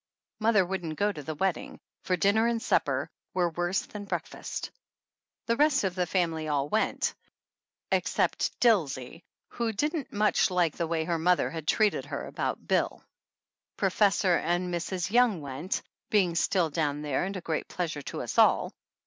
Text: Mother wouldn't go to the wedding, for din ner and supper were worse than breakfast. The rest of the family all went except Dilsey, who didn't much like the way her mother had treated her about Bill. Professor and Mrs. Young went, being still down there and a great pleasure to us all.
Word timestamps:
Mother 0.39 0.65
wouldn't 0.65 0.97
go 0.97 1.11
to 1.11 1.21
the 1.21 1.35
wedding, 1.35 1.79
for 2.05 2.17
din 2.17 2.33
ner 2.33 2.47
and 2.47 2.59
supper 2.59 3.07
were 3.35 3.51
worse 3.51 3.81
than 3.83 4.05
breakfast. 4.05 4.71
The 5.45 5.55
rest 5.55 5.83
of 5.83 5.93
the 5.93 6.07
family 6.07 6.47
all 6.47 6.69
went 6.69 7.13
except 7.91 8.59
Dilsey, 8.59 9.21
who 9.49 9.71
didn't 9.71 10.11
much 10.11 10.49
like 10.49 10.75
the 10.75 10.87
way 10.87 11.03
her 11.03 11.19
mother 11.19 11.51
had 11.51 11.67
treated 11.67 12.05
her 12.05 12.25
about 12.25 12.67
Bill. 12.67 13.03
Professor 13.77 14.37
and 14.37 14.73
Mrs. 14.73 15.11
Young 15.11 15.39
went, 15.39 15.83
being 16.09 16.33
still 16.33 16.71
down 16.71 17.03
there 17.03 17.23
and 17.23 17.37
a 17.37 17.41
great 17.41 17.67
pleasure 17.67 18.01
to 18.01 18.23
us 18.23 18.39
all. 18.39 18.73